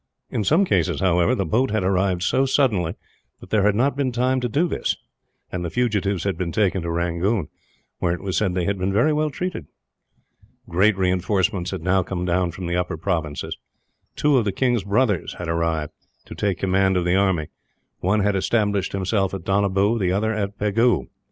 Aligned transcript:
In 0.31 0.43
some 0.43 0.65
cases, 0.65 0.99
however, 0.99 1.35
the 1.35 1.45
boats 1.45 1.71
had 1.71 1.83
arrived 1.83 2.23
so 2.23 2.47
suddenly 2.47 2.95
that 3.39 3.51
there 3.51 3.61
had 3.61 3.75
not 3.75 3.95
been 3.95 4.11
time 4.11 4.39
to 4.41 4.49
do 4.49 4.67
this; 4.67 4.97
and 5.51 5.63
the 5.63 5.69
fugitives 5.69 6.23
had 6.23 6.39
been 6.39 6.51
taken 6.51 6.81
to 6.81 6.89
Rangoon, 6.89 7.49
where 7.99 8.11
it 8.15 8.23
was 8.23 8.35
said 8.35 8.55
they 8.55 8.65
had 8.65 8.79
been 8.79 8.91
very 8.91 9.13
well 9.13 9.29
treated. 9.29 9.67
Great 10.67 10.97
reinforcements 10.97 11.69
had 11.69 11.83
now 11.83 12.01
come 12.01 12.25
down 12.25 12.49
from 12.49 12.65
the 12.65 12.75
upper 12.75 12.97
provinces. 12.97 13.55
Two 14.15 14.37
of 14.37 14.45
the 14.45 14.51
king's 14.51 14.81
brothers 14.85 15.35
had 15.35 15.47
arrived, 15.47 15.91
to 16.25 16.33
take 16.33 16.57
command 16.57 16.97
of 16.97 17.05
the 17.05 17.15
army; 17.15 17.49
one 17.99 18.21
had 18.21 18.35
established 18.35 18.93
himself 18.93 19.35
at 19.35 19.43
Donabew, 19.45 19.99
the 19.99 20.11
other 20.11 20.33
at 20.33 20.57
Pegu. 20.57 21.09